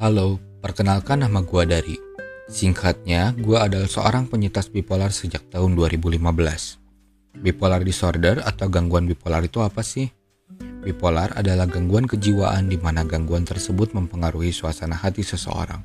[0.00, 1.92] Halo, perkenalkan nama gua Dari.
[2.48, 6.16] Singkatnya, gua adalah seorang penyintas bipolar sejak tahun 2015.
[7.36, 10.08] Bipolar disorder atau gangguan bipolar itu apa sih?
[10.80, 15.84] Bipolar adalah gangguan kejiwaan di mana gangguan tersebut mempengaruhi suasana hati seseorang.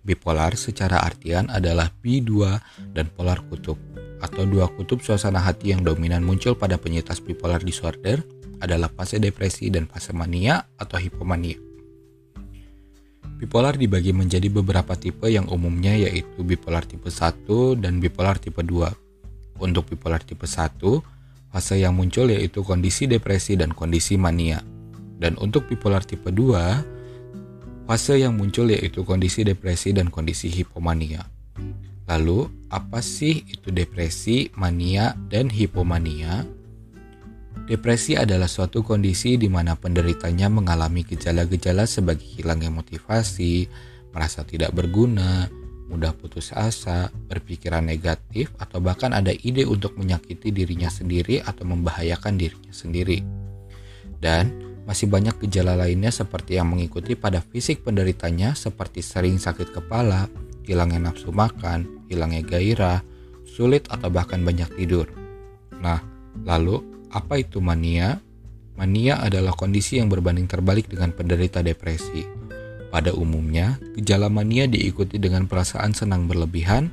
[0.00, 2.32] Bipolar secara artian adalah bi2
[2.96, 3.76] dan polar kutub,
[4.24, 8.24] atau dua kutub suasana hati yang dominan muncul pada penyintas bipolar disorder
[8.64, 11.73] adalah fase depresi dan fase mania atau hipomania.
[13.44, 19.60] Bipolar dibagi menjadi beberapa tipe yang umumnya yaitu bipolar tipe 1 dan bipolar tipe 2.
[19.60, 20.80] Untuk bipolar tipe 1,
[21.52, 24.64] fase yang muncul yaitu kondisi depresi dan kondisi mania.
[25.20, 31.28] Dan untuk bipolar tipe 2, fase yang muncul yaitu kondisi depresi dan kondisi hipomania.
[32.08, 36.48] Lalu, apa sih itu depresi, mania, dan hipomania?
[37.64, 43.64] Depresi adalah suatu kondisi di mana penderitanya mengalami gejala-gejala sebagai hilangnya motivasi,
[44.12, 45.48] merasa tidak berguna,
[45.88, 52.36] mudah putus asa, berpikiran negatif, atau bahkan ada ide untuk menyakiti dirinya sendiri atau membahayakan
[52.36, 53.24] dirinya sendiri.
[54.20, 60.28] Dan masih banyak gejala lainnya seperti yang mengikuti pada fisik penderitanya seperti sering sakit kepala,
[60.68, 63.00] hilangnya nafsu makan, hilangnya gairah,
[63.48, 65.08] sulit atau bahkan banyak tidur.
[65.80, 66.04] Nah,
[66.44, 68.18] lalu apa itu mania?
[68.74, 72.26] Mania adalah kondisi yang berbanding terbalik dengan penderita depresi.
[72.90, 76.90] Pada umumnya, gejala mania diikuti dengan perasaan senang berlebihan,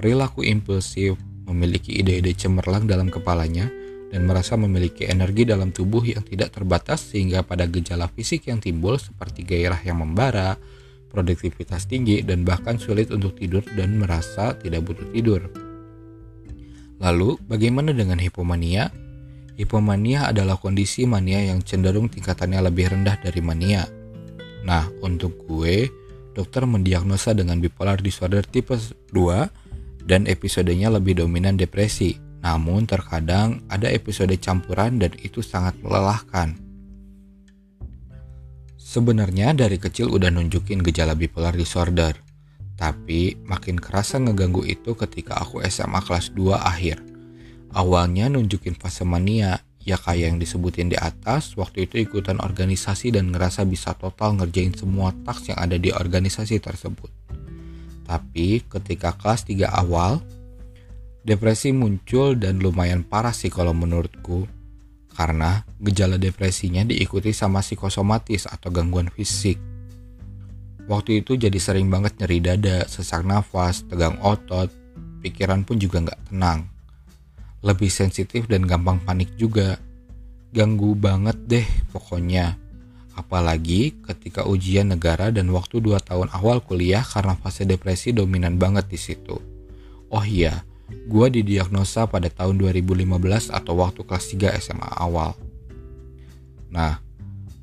[0.00, 3.68] perilaku impulsif, memiliki ide-ide cemerlang dalam kepalanya,
[4.08, 8.96] dan merasa memiliki energi dalam tubuh yang tidak terbatas sehingga pada gejala fisik yang timbul
[8.96, 10.56] seperti gairah yang membara,
[11.12, 15.44] produktivitas tinggi, dan bahkan sulit untuk tidur dan merasa tidak butuh tidur.
[17.04, 18.88] Lalu, bagaimana dengan hipomania?
[19.58, 23.90] Hipomania adalah kondisi mania yang cenderung tingkatannya lebih rendah dari mania.
[24.62, 25.90] Nah, untuk gue,
[26.30, 28.78] dokter mendiagnosa dengan bipolar disorder tipe
[29.10, 32.14] 2 dan episodenya lebih dominan depresi.
[32.38, 36.54] Namun terkadang ada episode campuran dan itu sangat melelahkan.
[38.78, 42.14] Sebenarnya dari kecil udah nunjukin gejala bipolar disorder.
[42.78, 47.17] Tapi makin kerasa ngeganggu itu ketika aku SMA kelas 2 akhir.
[47.68, 53.28] Awalnya nunjukin fase mania, ya kayak yang disebutin di atas, waktu itu ikutan organisasi dan
[53.28, 57.12] ngerasa bisa total ngerjain semua taks yang ada di organisasi tersebut.
[58.08, 60.24] Tapi ketika kelas 3 awal,
[61.20, 64.48] depresi muncul dan lumayan parah sih kalau menurutku.
[65.12, 69.58] Karena gejala depresinya diikuti sama psikosomatis atau gangguan fisik.
[70.86, 74.70] Waktu itu jadi sering banget nyeri dada, sesak nafas, tegang otot,
[75.20, 76.77] pikiran pun juga nggak tenang
[77.62, 79.78] lebih sensitif dan gampang panik juga.
[80.54, 82.56] Ganggu banget deh pokoknya.
[83.18, 88.86] Apalagi ketika ujian negara dan waktu 2 tahun awal kuliah karena fase depresi dominan banget
[88.86, 89.36] di situ.
[90.08, 95.34] Oh iya, gue didiagnosa pada tahun 2015 atau waktu kelas 3 SMA awal.
[96.72, 97.02] Nah,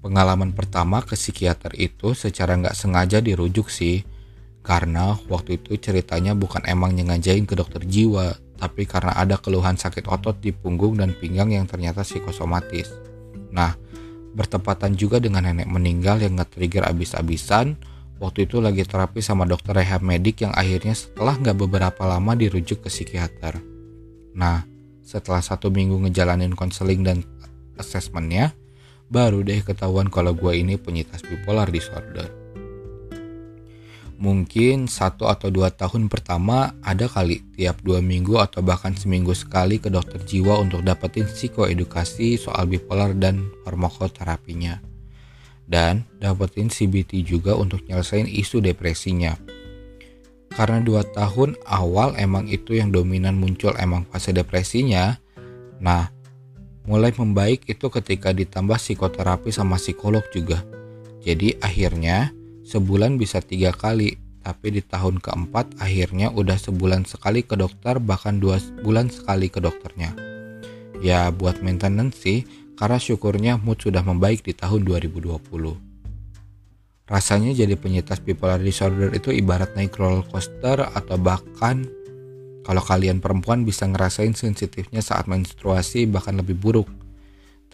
[0.03, 4.05] pengalaman pertama ke psikiater itu secara nggak sengaja dirujuk sih.
[4.65, 10.07] Karena waktu itu ceritanya bukan emang nyengajain ke dokter jiwa, tapi karena ada keluhan sakit
[10.07, 12.91] otot di punggung dan pinggang yang ternyata psikosomatis.
[13.51, 13.75] Nah,
[14.35, 17.75] bertepatan juga dengan nenek meninggal yang nge-trigger abis-abisan,
[18.19, 22.83] waktu itu lagi terapi sama dokter rehab medik yang akhirnya setelah nggak beberapa lama dirujuk
[22.83, 23.59] ke psikiater.
[24.35, 24.63] Nah,
[25.03, 27.23] setelah satu minggu ngejalanin konseling dan
[27.75, 28.55] asesmennya,
[29.11, 32.44] baru deh ketahuan kalau gue ini penyintas bipolar disorder
[34.15, 39.79] mungkin satu atau dua tahun pertama ada kali tiap dua minggu atau bahkan seminggu sekali
[39.79, 44.79] ke dokter jiwa untuk dapetin psikoedukasi soal bipolar dan farmakoterapinya.
[45.65, 49.33] Dan dapetin CBT juga untuk nyelesain isu depresinya.
[50.53, 55.19] Karena dua tahun awal emang itu yang dominan muncul emang fase depresinya,
[55.83, 56.07] nah
[56.87, 60.63] mulai membaik itu ketika ditambah psikoterapi sama psikolog juga.
[61.25, 62.31] Jadi akhirnya
[62.65, 68.41] sebulan bisa tiga kali, tapi di tahun keempat akhirnya udah sebulan sekali ke dokter bahkan
[68.41, 70.17] dua bulan sekali ke dokternya.
[70.99, 75.37] Ya buat maintenance sih, karena syukurnya mood sudah membaik di tahun 2020.
[77.05, 81.85] Rasanya jadi penyintas bipolar disorder itu ibarat naik roller coaster atau bahkan
[82.65, 86.89] kalau kalian perempuan bisa ngerasain sensitifnya saat menstruasi bahkan lebih buruk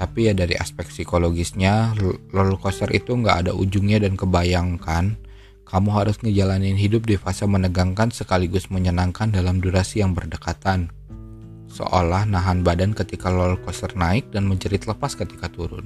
[0.01, 1.93] tapi ya dari aspek psikologisnya
[2.33, 5.13] roller coaster itu nggak ada ujungnya dan kebayangkan
[5.69, 10.89] kamu harus ngejalanin hidup di fase menegangkan sekaligus menyenangkan dalam durasi yang berdekatan
[11.69, 15.85] seolah nahan badan ketika roller coaster naik dan menjerit lepas ketika turun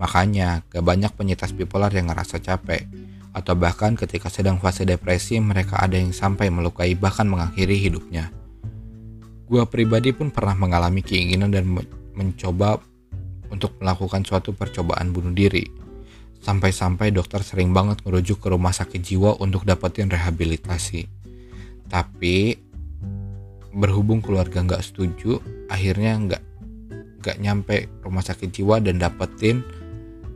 [0.00, 2.88] makanya gak banyak penyintas bipolar yang ngerasa capek
[3.36, 8.28] atau bahkan ketika sedang fase depresi mereka ada yang sampai melukai bahkan mengakhiri hidupnya.
[9.48, 11.64] Gua pribadi pun pernah mengalami keinginan dan
[12.12, 12.76] mencoba
[13.52, 15.68] untuk melakukan suatu percobaan bunuh diri.
[16.42, 21.06] Sampai-sampai dokter sering banget merujuk ke rumah sakit jiwa untuk dapetin rehabilitasi.
[21.86, 22.56] Tapi
[23.76, 25.38] berhubung keluarga nggak setuju,
[25.70, 26.42] akhirnya nggak
[27.22, 29.62] nggak nyampe rumah sakit jiwa dan dapetin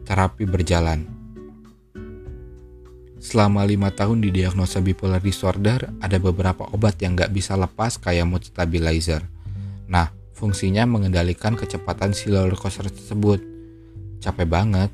[0.06, 1.16] terapi berjalan.
[3.18, 8.22] Selama lima tahun di diagnosa bipolar disorder, ada beberapa obat yang nggak bisa lepas kayak
[8.22, 9.26] mood stabilizer.
[9.90, 13.40] Nah, fungsinya mengendalikan kecepatan si roller coaster tersebut.
[14.20, 14.92] Capek banget.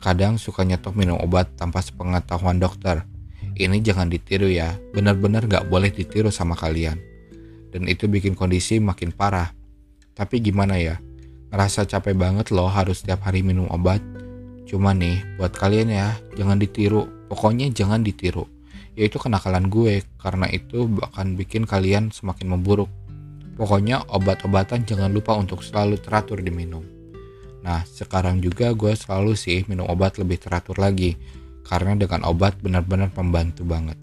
[0.00, 3.04] Kadang suka nyetok minum obat tanpa sepengetahuan dokter.
[3.52, 6.96] Ini jangan ditiru ya, benar-benar nggak boleh ditiru sama kalian.
[7.68, 9.52] Dan itu bikin kondisi makin parah.
[10.16, 10.96] Tapi gimana ya,
[11.52, 14.00] ngerasa capek banget loh harus setiap hari minum obat.
[14.66, 18.44] Cuma nih, buat kalian ya, jangan ditiru Pokoknya jangan ditiru.
[18.92, 22.92] Yaitu kenakalan gue, karena itu akan bikin kalian semakin memburuk.
[23.52, 26.82] Pokoknya obat-obatan jangan lupa untuk selalu teratur diminum.
[27.62, 31.14] Nah, sekarang juga gue selalu sih minum obat lebih teratur lagi,
[31.62, 33.98] karena dengan obat benar-benar membantu banget.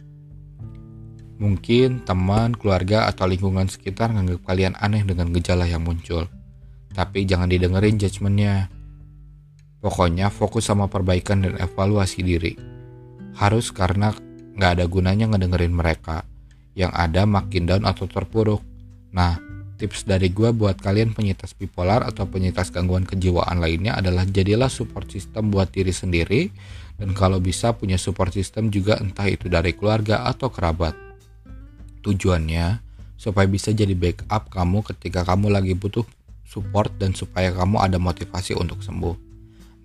[1.40, 6.28] Mungkin teman, keluarga, atau lingkungan sekitar menganggap kalian aneh dengan gejala yang muncul.
[6.92, 8.68] Tapi jangan didengerin judgementnya.
[9.80, 12.54] Pokoknya fokus sama perbaikan dan evaluasi diri
[13.40, 14.12] harus karena
[14.60, 16.28] nggak ada gunanya ngedengerin mereka.
[16.75, 18.60] Yang ada makin down atau terpuruk.
[19.15, 19.39] Nah,
[19.79, 25.07] tips dari gue buat kalian penyintas bipolar atau penyintas gangguan kejiwaan lainnya adalah jadilah support
[25.09, 26.41] system buat diri sendiri
[27.00, 30.94] dan kalau bisa punya support system juga entah itu dari keluarga atau kerabat.
[32.03, 32.83] Tujuannya
[33.15, 36.03] supaya bisa jadi backup kamu ketika kamu lagi butuh
[36.44, 39.15] support dan supaya kamu ada motivasi untuk sembuh.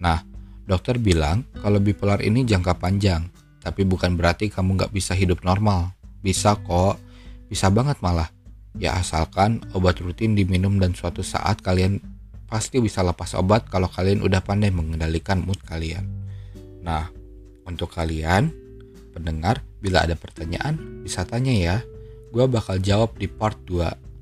[0.03, 0.19] Nah,
[0.67, 3.31] dokter bilang kalau bipolar ini jangka panjang,
[3.63, 5.95] tapi bukan berarti kamu nggak bisa hidup normal.
[6.19, 6.99] Bisa kok,
[7.47, 8.34] bisa banget malah.
[8.75, 12.03] Ya asalkan obat rutin diminum dan suatu saat kalian
[12.51, 16.07] pasti bisa lepas obat kalau kalian udah pandai mengendalikan mood kalian.
[16.83, 17.09] Nah,
[17.65, 18.53] untuk kalian,
[19.15, 21.77] pendengar, bila ada pertanyaan, bisa tanya ya.
[22.35, 24.14] Gue bakal jawab di part 2.